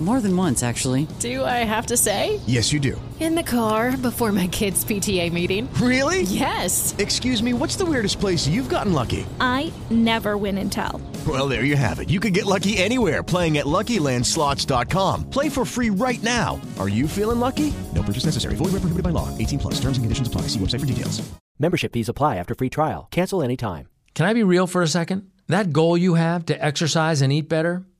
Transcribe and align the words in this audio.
More 0.00 0.20
than 0.20 0.36
once, 0.36 0.62
actually. 0.62 1.08
Do 1.18 1.44
I 1.44 1.64
have 1.66 1.86
to 1.86 1.96
say? 1.96 2.38
Yes, 2.46 2.72
you 2.72 2.78
do. 2.78 3.00
In 3.18 3.34
the 3.34 3.42
car 3.42 3.96
before 3.96 4.30
my 4.30 4.46
kids' 4.46 4.84
PTA 4.84 5.32
meeting. 5.32 5.68
Really? 5.74 6.22
Yes. 6.22 6.94
Excuse 6.98 7.42
me, 7.42 7.52
what's 7.52 7.74
the 7.74 7.84
weirdest 7.84 8.20
place 8.20 8.46
you've 8.46 8.68
gotten 8.68 8.92
lucky? 8.92 9.26
I 9.40 9.72
never 9.90 10.36
win 10.36 10.56
and 10.58 10.70
tell. 10.70 11.00
Well, 11.26 11.48
there 11.48 11.64
you 11.64 11.74
have 11.74 11.98
it. 11.98 12.10
You 12.10 12.20
can 12.20 12.32
get 12.32 12.46
lucky 12.46 12.78
anywhere 12.78 13.24
playing 13.24 13.58
at 13.58 13.66
LuckyLandSlots.com. 13.66 15.30
Play 15.30 15.48
for 15.48 15.64
free 15.64 15.90
right 15.90 16.22
now. 16.22 16.60
Are 16.78 16.88
you 16.88 17.08
feeling 17.08 17.40
lucky? 17.40 17.74
No 17.92 18.04
purchase 18.04 18.24
necessary. 18.24 18.54
Void 18.54 18.66
where 18.66 18.80
prohibited 18.82 19.02
by 19.02 19.10
law. 19.10 19.36
18 19.36 19.58
plus. 19.58 19.74
Terms 19.80 19.98
and 19.98 20.04
conditions 20.04 20.28
apply. 20.28 20.42
See 20.42 20.60
website 20.60 20.80
for 20.80 20.86
details. 20.86 21.28
Membership 21.58 21.92
fees 21.92 22.08
apply 22.08 22.36
after 22.36 22.54
free 22.54 22.70
trial. 22.70 23.08
Cancel 23.10 23.42
anytime. 23.42 23.88
Can 24.14 24.26
I 24.26 24.32
be 24.32 24.44
real 24.44 24.68
for 24.68 24.80
a 24.80 24.86
second? 24.86 25.28
That 25.48 25.72
goal 25.72 25.98
you 25.98 26.14
have 26.14 26.46
to 26.46 26.64
exercise 26.64 27.20
and 27.22 27.32
eat 27.32 27.48
better, 27.48 27.84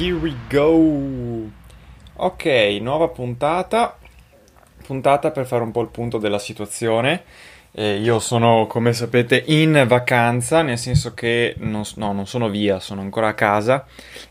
Here 0.00 0.14
we 0.14 0.32
go. 0.48 1.50
Ok, 2.14 2.44
nuova 2.80 3.08
puntata. 3.08 3.98
Puntata 4.86 5.32
per 5.32 5.44
fare 5.44 5.64
un 5.64 5.72
po' 5.72 5.80
il 5.80 5.88
punto 5.88 6.18
della 6.18 6.38
situazione. 6.38 7.24
Eh, 7.72 7.96
io 7.96 8.20
sono, 8.20 8.68
come 8.68 8.92
sapete, 8.92 9.42
in 9.46 9.86
vacanza, 9.88 10.62
nel 10.62 10.78
senso 10.78 11.14
che 11.14 11.56
non, 11.58 11.82
no, 11.96 12.12
non 12.12 12.28
sono 12.28 12.48
via, 12.48 12.78
sono 12.78 13.00
ancora 13.00 13.26
a 13.26 13.34
casa, 13.34 13.84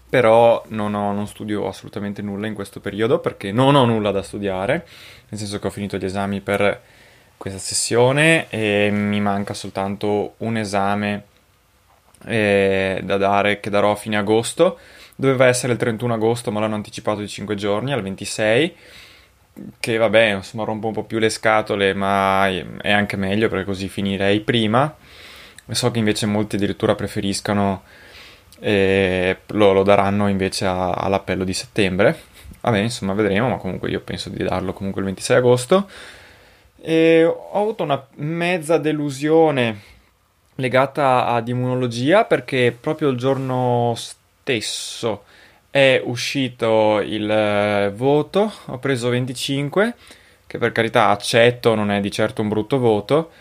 però 0.07 0.63
non, 0.69 0.93
ho, 0.93 1.11
non 1.11 1.27
studio 1.27 1.67
assolutamente 1.67 2.21
nulla 2.21 2.47
in 2.47 2.53
questo 2.53 2.79
periodo 2.79 3.19
perché 3.19 3.51
non 3.51 3.75
ho 3.75 3.83
nulla 3.83 4.11
da 4.11 4.23
studiare, 4.23 4.87
nel 5.27 5.37
senso 5.37 5.59
che 5.59 5.67
ho 5.67 5.71
finito 5.71 5.97
gli 5.97 6.05
esami 6.05 6.39
per 6.39 6.81
questa 7.35 7.59
sessione 7.59 8.49
e 8.49 8.87
mi 8.89 9.19
manca 9.19 9.53
soltanto 9.53 10.35
un 10.37 10.55
esame 10.55 11.23
eh, 12.25 13.01
da 13.03 13.17
dare 13.17 13.59
che 13.59 13.69
darò 13.69 13.91
a 13.91 13.95
fine 13.95 14.15
agosto. 14.15 14.79
Doveva 15.19 15.47
essere 15.47 15.73
il 15.73 15.79
31 15.79 16.13
agosto, 16.13 16.51
ma 16.51 16.59
l'hanno 16.59 16.75
anticipato 16.75 17.19
di 17.19 17.27
5 17.27 17.55
giorni 17.55 17.91
al 17.91 18.01
26 18.01 18.75
che 19.79 19.97
vabbè, 19.97 20.35
insomma, 20.35 20.63
rompo 20.63 20.87
un 20.87 20.93
po' 20.93 21.03
più 21.03 21.19
le 21.19 21.29
scatole, 21.29 21.93
ma 21.93 22.47
è 22.47 22.91
anche 22.91 23.15
meglio 23.17 23.49
perché 23.49 23.65
così 23.65 23.87
finirei 23.87 24.39
prima. 24.41 24.95
So 25.69 25.91
che 25.91 25.99
invece 25.99 26.25
molti 26.25 26.55
addirittura 26.55 26.95
preferiscano 26.95 27.83
e 28.59 29.37
lo, 29.47 29.73
lo 29.73 29.83
daranno 29.83 30.27
invece 30.27 30.65
a, 30.65 30.91
all'appello 30.91 31.43
di 31.43 31.53
settembre. 31.53 32.17
Vabbè, 32.61 32.79
insomma, 32.79 33.13
vedremo, 33.13 33.49
ma 33.49 33.57
comunque 33.57 33.89
io 33.89 33.99
penso 34.01 34.29
di 34.29 34.43
darlo 34.43 34.73
comunque 34.73 35.01
il 35.01 35.07
26 35.07 35.37
agosto. 35.37 35.89
E 36.79 37.23
ho 37.25 37.59
avuto 37.59 37.83
una 37.83 38.05
mezza 38.15 38.77
delusione 38.77 39.95
legata 40.55 41.27
ad 41.27 41.47
immunologia 41.47 42.23
perché 42.23 42.75
proprio 42.79 43.09
il 43.09 43.17
giorno 43.17 43.93
stesso 44.47 45.23
è 45.69 46.01
uscito 46.03 47.01
il 47.01 47.29
eh, 47.29 47.91
voto, 47.93 48.51
ho 48.65 48.77
preso 48.79 49.09
25, 49.09 49.95
che 50.47 50.57
per 50.57 50.71
carità 50.71 51.09
accetto, 51.09 51.75
non 51.75 51.91
è 51.91 51.99
di 51.99 52.09
certo 52.09 52.41
un 52.41 52.47
brutto 52.47 52.79
voto. 52.79 53.31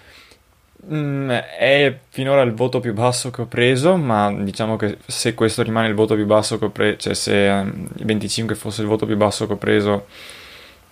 Mm, 0.92 1.30
è 1.30 1.98
finora 2.10 2.42
il 2.42 2.52
voto 2.52 2.80
più 2.80 2.92
basso 2.92 3.30
che 3.30 3.42
ho 3.42 3.46
preso, 3.46 3.96
ma 3.96 4.32
diciamo 4.32 4.76
che 4.76 4.98
se 5.06 5.34
questo 5.34 5.62
rimane 5.62 5.88
il 5.88 5.94
voto 5.94 6.14
più 6.14 6.26
basso 6.26 6.58
che 6.58 6.66
ho 6.66 6.70
preso, 6.70 6.98
cioè 6.98 7.14
se 7.14 7.48
um, 7.48 7.88
il 7.96 8.04
25 8.04 8.54
fosse 8.54 8.82
il 8.82 8.88
voto 8.88 9.06
più 9.06 9.16
basso 9.16 9.46
che 9.46 9.52
ho 9.54 9.56
preso, 9.56 10.06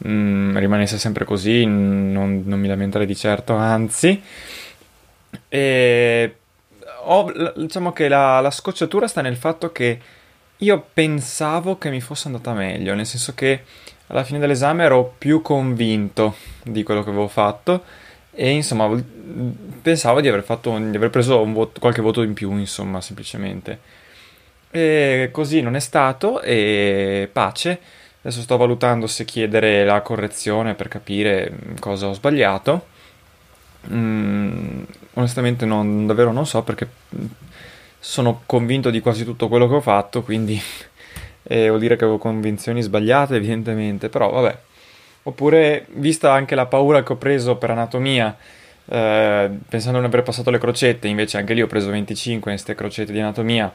mm, 0.06 0.56
rimanesse 0.56 0.98
sempre 0.98 1.24
così, 1.24 1.64
non, 1.66 2.42
non 2.46 2.58
mi 2.58 2.68
lamenterei 2.68 3.06
di 3.06 3.16
certo, 3.16 3.54
anzi. 3.54 4.22
E 5.48 6.36
ho, 7.04 7.32
diciamo 7.56 7.92
che 7.92 8.08
la, 8.08 8.40
la 8.40 8.50
scocciatura 8.50 9.06
sta 9.06 9.20
nel 9.20 9.36
fatto 9.36 9.72
che 9.72 10.00
io 10.58 10.86
pensavo 10.92 11.78
che 11.78 11.90
mi 11.90 12.00
fosse 12.00 12.28
andata 12.28 12.52
meglio, 12.52 12.94
nel 12.94 13.06
senso 13.06 13.34
che 13.34 13.62
alla 14.08 14.24
fine 14.24 14.38
dell'esame 14.38 14.84
ero 14.84 15.14
più 15.16 15.42
convinto 15.42 16.36
di 16.62 16.82
quello 16.82 17.02
che 17.02 17.10
avevo 17.10 17.28
fatto 17.28 17.82
e 18.36 18.50
insomma 18.50 18.90
pensavo 19.80 20.20
di 20.20 20.28
aver, 20.28 20.42
fatto, 20.42 20.76
di 20.76 20.96
aver 20.96 21.10
preso 21.10 21.44
voto, 21.44 21.80
qualche 21.80 22.02
voto 22.02 22.22
in 22.22 22.34
più, 22.34 22.56
insomma, 22.56 23.00
semplicemente. 23.00 23.78
E 24.70 25.28
così 25.30 25.60
non 25.60 25.76
è 25.76 25.80
stato 25.80 26.40
e 26.42 27.28
pace. 27.32 27.80
Adesso 28.22 28.40
sto 28.42 28.56
valutando 28.56 29.06
se 29.06 29.24
chiedere 29.24 29.84
la 29.84 30.00
correzione 30.00 30.74
per 30.74 30.88
capire 30.88 31.52
cosa 31.78 32.08
ho 32.08 32.12
sbagliato. 32.12 32.86
Mm, 33.92 34.82
onestamente 35.14 35.64
non, 35.64 36.06
davvero 36.06 36.32
non 36.32 36.46
so 36.46 36.62
perché 36.62 36.88
sono 37.98 38.42
convinto 38.44 38.90
di 38.90 39.00
quasi 39.00 39.24
tutto 39.24 39.48
quello 39.48 39.66
che 39.66 39.74
ho 39.74 39.80
fatto, 39.80 40.22
quindi 40.22 40.60
eh, 41.42 41.68
vuol 41.68 41.80
dire 41.80 41.96
che 41.96 42.04
avevo 42.04 42.18
convinzioni 42.18 42.82
sbagliate, 42.82 43.36
evidentemente, 43.36 44.08
però 44.08 44.30
vabbè. 44.30 44.58
Oppure, 45.26 45.86
vista 45.92 46.32
anche 46.32 46.54
la 46.54 46.66
paura 46.66 47.02
che 47.02 47.14
ho 47.14 47.16
preso 47.16 47.56
per 47.56 47.70
anatomia, 47.70 48.36
eh, 48.86 49.50
pensando 49.66 49.98
di 49.98 50.04
aver 50.04 50.22
passato 50.22 50.50
le 50.50 50.58
crocette, 50.58 51.08
invece 51.08 51.38
anche 51.38 51.54
lì 51.54 51.62
ho 51.62 51.66
preso 51.66 51.90
25 51.90 52.50
in 52.50 52.56
queste 52.56 52.74
crocette 52.74 53.10
di 53.10 53.20
anatomia, 53.20 53.74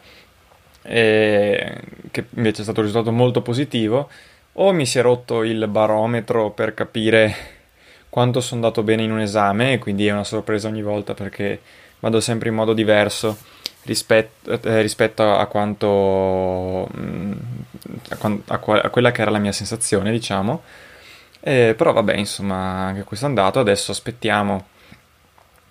eh, 0.84 1.82
che 2.12 2.26
invece 2.36 2.62
è 2.62 2.64
stato 2.64 2.82
un 2.82 2.86
risultato 2.86 3.12
molto 3.12 3.42
positivo, 3.42 4.10
o 4.54 4.72
mi 4.74 4.86
si 4.86 5.00
è 5.00 5.02
rotto 5.02 5.44
il 5.44 5.68
barometro 5.68 6.52
per 6.52 6.76
capire 6.76 7.59
quanto 8.10 8.42
sono 8.42 8.62
andato 8.62 8.84
bene 8.84 9.04
in 9.04 9.12
un 9.12 9.20
esame, 9.20 9.74
e 9.74 9.78
quindi 9.80 10.08
è 10.08 10.12
una 10.12 10.24
sorpresa 10.24 10.68
ogni 10.68 10.82
volta 10.82 11.14
perché 11.14 11.62
vado 12.00 12.20
sempre 12.20 12.50
in 12.50 12.56
modo 12.56 12.74
diverso 12.74 13.38
rispetto, 13.84 14.60
eh, 14.62 14.82
rispetto 14.82 15.24
a 15.24 15.46
quanto 15.48 16.90
mm, 16.98 17.34
a, 18.10 18.18
a, 18.48 18.60
a, 18.84 18.90
quella 18.90 19.12
che 19.12 19.22
era 19.22 19.32
la 19.32 19.40
mia 19.40 19.52
sensazione, 19.52 20.12
diciamo. 20.12 20.62
Eh, 21.42 21.74
però 21.78 21.94
vabbè, 21.94 22.16
insomma, 22.16 22.86
anche 22.86 23.04
questo 23.04 23.26
è 23.26 23.30
andato. 23.30 23.60
Adesso 23.60 23.92
aspettiamo 23.92 24.68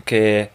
che 0.04 0.50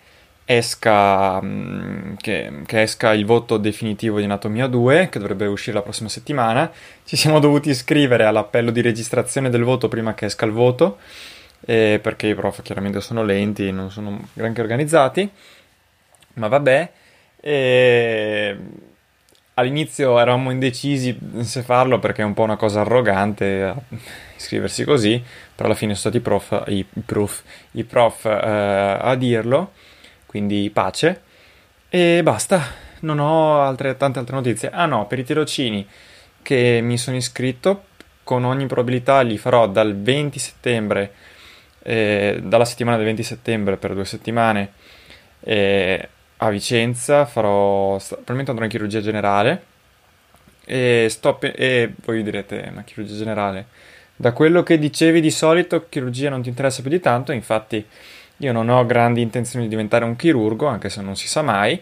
esca, 0.45 1.39
mm, 1.41 2.15
che, 2.15 2.61
che 2.65 2.81
esca 2.81 3.13
il 3.13 3.25
voto 3.25 3.57
definitivo 3.57 4.17
di 4.17 4.25
Anatomia 4.25 4.67
2, 4.67 5.09
che 5.09 5.19
dovrebbe 5.19 5.45
uscire 5.45 5.75
la 5.77 5.83
prossima 5.83 6.09
settimana. 6.09 6.71
Ci 7.05 7.15
siamo 7.15 7.39
dovuti 7.39 7.69
iscrivere 7.69 8.25
all'appello 8.25 8.71
di 8.71 8.81
registrazione 8.81 9.49
del 9.49 9.63
voto 9.63 9.87
prima 9.87 10.13
che 10.13 10.25
esca 10.25 10.45
il 10.45 10.51
voto, 10.51 10.97
eh, 11.65 11.99
perché 12.01 12.27
i 12.27 12.35
prof 12.35 12.61
chiaramente 12.61 13.01
sono 13.01 13.23
lenti, 13.23 13.71
non 13.71 13.91
sono 13.91 14.27
granché 14.33 14.61
organizzati. 14.61 15.29
Ma 16.35 16.47
vabbè. 16.47 16.91
E 17.39 18.57
all'inizio 19.55 20.19
eravamo 20.19 20.49
indecisi 20.49 21.17
se 21.41 21.61
farlo 21.61 21.99
perché 21.99 22.21
è 22.21 22.25
un 22.25 22.33
po' 22.33 22.43
una 22.43 22.55
cosa 22.55 22.81
arrogante 22.81 23.73
iscriversi 24.35 24.83
così, 24.83 25.21
però 25.55 25.67
alla 25.67 25.77
fine 25.77 25.95
sono 25.95 26.11
stati 26.11 26.23
prof, 26.23 26.63
i 26.67 26.85
prof, 27.05 27.43
i 27.71 27.83
prof 27.83 28.25
eh, 28.25 28.97
a 28.99 29.15
dirlo, 29.15 29.71
quindi 30.25 30.69
pace. 30.71 31.21
E 31.89 32.21
basta, 32.23 32.61
non 33.01 33.19
ho 33.19 33.61
altre, 33.61 33.95
tante 33.97 34.19
altre 34.19 34.35
notizie. 34.35 34.69
Ah 34.71 34.85
no, 34.85 35.05
per 35.07 35.19
i 35.19 35.23
tirocini 35.23 35.87
che 36.41 36.79
mi 36.81 36.97
sono 36.97 37.15
iscritto, 37.15 37.85
con 38.23 38.43
ogni 38.45 38.65
probabilità 38.65 39.21
li 39.21 39.37
farò 39.37 39.67
dal 39.67 39.95
20 39.95 40.39
settembre, 40.39 41.13
eh, 41.83 42.39
dalla 42.41 42.65
settimana 42.65 42.97
del 42.97 43.05
20 43.05 43.23
settembre 43.23 43.77
per 43.77 43.93
due 43.93 44.05
settimane. 44.05 44.71
Eh, 45.41 46.09
a 46.37 46.49
Vicenza, 46.49 47.25
farò, 47.25 47.97
probabilmente 47.97 48.51
andrò 48.51 48.65
in 48.65 48.71
chirurgia 48.71 49.01
generale 49.01 49.63
e, 50.65 51.07
sto 51.09 51.39
e 51.39 51.93
voi 52.03 52.23
direte, 52.23 52.71
ma 52.73 52.83
chirurgia 52.83 53.15
generale? 53.15 53.65
da 54.15 54.31
quello 54.31 54.63
che 54.63 54.77
dicevi 54.77 55.21
di 55.21 55.31
solito, 55.31 55.87
chirurgia 55.89 56.29
non 56.29 56.41
ti 56.41 56.49
interessa 56.49 56.81
più 56.81 56.89
di 56.89 56.99
tanto, 56.99 57.31
infatti 57.31 57.85
io 58.37 58.51
non 58.51 58.69
ho 58.69 58.85
grandi 58.85 59.21
intenzioni 59.21 59.65
di 59.65 59.69
diventare 59.69 60.05
un 60.05 60.15
chirurgo, 60.15 60.65
anche 60.67 60.89
se 60.89 61.01
non 61.01 61.15
si 61.15 61.27
sa 61.27 61.41
mai, 61.41 61.81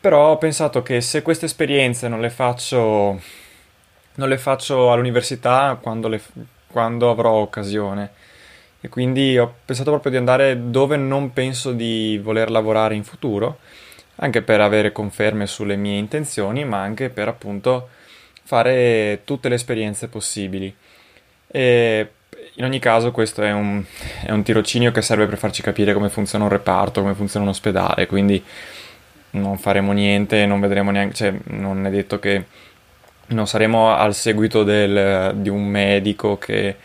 però 0.00 0.30
ho 0.32 0.38
pensato 0.38 0.82
che 0.82 1.00
se 1.00 1.22
queste 1.22 1.46
esperienze 1.46 2.08
non 2.08 2.20
le 2.20 2.30
faccio, 2.30 3.20
non 4.14 4.28
le 4.28 4.38
faccio 4.38 4.90
all'università 4.90 5.78
quando, 5.80 6.08
le, 6.08 6.20
quando 6.66 7.10
avrò 7.10 7.32
occasione, 7.32 8.10
e 8.80 8.88
quindi 8.88 9.36
ho 9.38 9.54
pensato 9.64 9.90
proprio 9.90 10.12
di 10.12 10.18
andare 10.18 10.70
dove 10.70 10.96
non 10.96 11.32
penso 11.32 11.72
di 11.72 12.20
voler 12.22 12.50
lavorare 12.50 12.94
in 12.94 13.04
futuro, 13.04 13.58
anche 14.16 14.42
per 14.42 14.60
avere 14.60 14.92
conferme 14.92 15.46
sulle 15.46 15.76
mie 15.76 15.98
intenzioni, 15.98 16.64
ma 16.64 16.80
anche 16.80 17.08
per 17.08 17.28
appunto 17.28 17.88
fare 18.42 19.22
tutte 19.24 19.48
le 19.48 19.56
esperienze 19.56 20.08
possibili. 20.08 20.74
E 21.48 22.10
in 22.54 22.64
ogni 22.64 22.78
caso 22.78 23.10
questo 23.10 23.42
è 23.42 23.52
un, 23.52 23.82
è 24.24 24.30
un 24.30 24.42
tirocinio 24.42 24.92
che 24.92 25.02
serve 25.02 25.26
per 25.26 25.38
farci 25.38 25.62
capire 25.62 25.92
come 25.92 26.08
funziona 26.08 26.44
un 26.44 26.50
reparto, 26.50 27.00
come 27.00 27.14
funziona 27.14 27.44
un 27.44 27.50
ospedale, 27.50 28.06
quindi 28.06 28.42
non 29.30 29.58
faremo 29.58 29.92
niente, 29.92 30.46
non 30.46 30.60
vedremo 30.60 30.90
neanche, 30.90 31.14
cioè 31.14 31.34
non 31.48 31.84
è 31.86 31.90
detto 31.90 32.18
che 32.18 32.44
non 33.28 33.46
saremo 33.46 33.94
al 33.94 34.14
seguito 34.14 34.62
del, 34.62 35.34
di 35.36 35.48
un 35.48 35.66
medico 35.66 36.38
che 36.38 36.76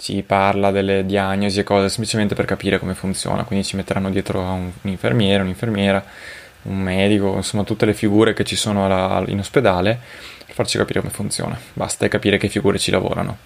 ci 0.00 0.22
parla 0.22 0.70
delle 0.70 1.04
diagnosi 1.04 1.60
e 1.60 1.62
cose 1.62 1.90
semplicemente 1.90 2.34
per 2.34 2.46
capire 2.46 2.78
come 2.78 2.94
funziona, 2.94 3.44
quindi 3.44 3.66
ci 3.66 3.76
metteranno 3.76 4.10
dietro 4.10 4.40
un, 4.40 4.70
un 4.80 4.90
infermiere, 4.90 5.42
un'infermiera, 5.42 6.02
un 6.62 6.78
medico, 6.78 7.36
insomma 7.36 7.64
tutte 7.64 7.84
le 7.84 7.92
figure 7.92 8.32
che 8.32 8.44
ci 8.44 8.56
sono 8.56 8.86
alla, 8.86 9.22
in 9.26 9.38
ospedale 9.38 9.98
per 10.46 10.54
farci 10.54 10.78
capire 10.78 11.00
come 11.00 11.12
funziona, 11.12 11.58
basta 11.74 12.08
capire 12.08 12.38
che 12.38 12.48
figure 12.48 12.78
ci 12.78 12.90
lavorano. 12.90 13.36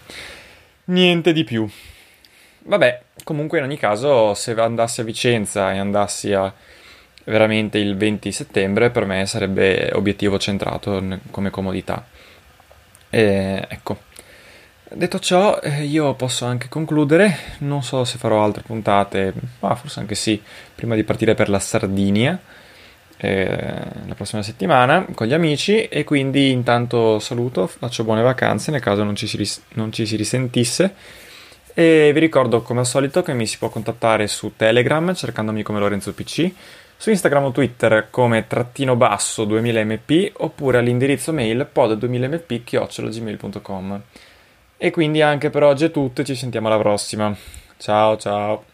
Niente 0.87 1.33
di 1.33 1.43
più. 1.43 1.69
Vabbè, 2.67 3.03
comunque 3.25 3.59
in 3.59 3.65
ogni 3.65 3.77
caso 3.77 4.33
se 4.35 4.53
andassi 4.53 5.01
a 5.01 5.05
Vicenza 5.05 5.73
e 5.73 5.79
andassi 5.79 6.33
a 6.33 6.53
veramente 7.25 7.79
il 7.79 7.97
20 7.97 8.31
settembre 8.31 8.91
per 8.91 9.07
me 9.07 9.27
sarebbe 9.27 9.91
obiettivo 9.93 10.39
centrato 10.39 11.03
come 11.31 11.51
comodità. 11.51 12.07
E, 13.11 13.67
ecco. 13.69 14.13
Detto 14.97 15.19
ciò, 15.19 15.59
eh, 15.61 15.85
io 15.85 16.15
posso 16.15 16.45
anche 16.45 16.69
concludere. 16.69 17.37
Non 17.59 17.83
so 17.83 18.05
se 18.05 18.19
farò 18.19 18.45
altre 18.45 18.63
puntate, 18.63 19.33
ma 19.61 19.75
forse 19.75 20.01
anche 20.01 20.15
sì, 20.15 20.41
prima 20.75 20.95
di 20.95 21.05
partire 21.05 21.35
per 21.35 21.49
la 21.49 21.59
Sardinia 21.59 22.41
eh, 23.17 23.47
la 24.07 24.15
prossima 24.15 24.43
settimana 24.43 25.07
con 25.15 25.27
gli 25.27 25.33
amici. 25.33 25.89
E 25.89 26.05
quindi 26.05 26.51
intanto 26.51 27.19
saluto, 27.19 27.67
faccio 27.67 28.05
buone 28.05 28.23
vacanze 28.23 28.71
nel 28.71 28.81
caso 28.81 29.03
non 29.03 29.17
ci 29.17 29.27
si, 29.27 29.37
ris- 29.37 29.63
non 29.75 29.93
ci 29.93 30.07
si 30.07 30.17
risentisse. 30.17 30.95
E 31.73 32.11
vi 32.13 32.21
ricordo 32.21 32.63
come 32.63 32.81
al 32.81 32.87
solito 32.87 33.23
che 33.23 33.35
mi 33.35 33.47
si 33.47 33.59
può 33.59 33.69
contattare 33.69 34.27
su 34.29 34.53
Telegram 34.57 35.13
cercandomi 35.13 35.63
come 35.63 35.81
Lorenzo 35.81 36.13
PC, 36.13 36.53
su 36.97 37.11
Instagram 37.11 37.45
o 37.45 37.51
Twitter 37.51 38.09
come 38.11 38.47
trattino 38.47 38.95
basso 38.95 39.45
2000mp 39.45 40.33
oppure 40.37 40.79
all'indirizzo 40.79 41.33
mail 41.33 41.69
pod2000mp 41.75 42.63
chiocciolagmail.com. 42.63 44.03
E 44.77 44.91
quindi 44.91 45.23
anche 45.23 45.51
per 45.51 45.63
oggi 45.63 45.85
è 45.87 45.91
tutto 45.91 46.23
ci 46.25 46.35
sentiamo 46.35 46.69
alla 46.69 46.79
prossima. 46.79 47.35
Ciao 47.77 48.17
ciao. 48.17 48.74